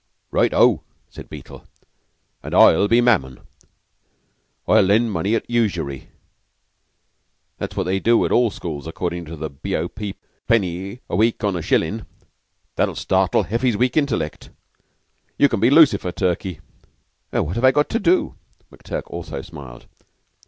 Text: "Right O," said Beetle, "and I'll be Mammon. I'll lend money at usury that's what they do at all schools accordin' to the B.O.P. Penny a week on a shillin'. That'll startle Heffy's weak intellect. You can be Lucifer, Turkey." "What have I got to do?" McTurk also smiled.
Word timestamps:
"Right 0.31 0.51
O," 0.51 0.81
said 1.11 1.29
Beetle, 1.29 1.63
"and 2.41 2.55
I'll 2.55 2.87
be 2.87 3.01
Mammon. 3.01 3.39
I'll 4.67 4.81
lend 4.81 5.11
money 5.11 5.35
at 5.35 5.47
usury 5.47 6.09
that's 7.59 7.75
what 7.75 7.83
they 7.83 7.99
do 7.99 8.25
at 8.25 8.31
all 8.31 8.49
schools 8.49 8.87
accordin' 8.87 9.25
to 9.25 9.35
the 9.35 9.51
B.O.P. 9.51 10.15
Penny 10.47 11.01
a 11.07 11.15
week 11.15 11.43
on 11.43 11.55
a 11.55 11.61
shillin'. 11.61 12.07
That'll 12.77 12.95
startle 12.95 13.43
Heffy's 13.43 13.77
weak 13.77 13.95
intellect. 13.95 14.49
You 15.37 15.47
can 15.47 15.59
be 15.59 15.69
Lucifer, 15.69 16.11
Turkey." 16.11 16.61
"What 17.29 17.53
have 17.55 17.63
I 17.63 17.69
got 17.69 17.87
to 17.89 17.99
do?" 17.99 18.33
McTurk 18.71 19.03
also 19.05 19.43
smiled. 19.43 19.85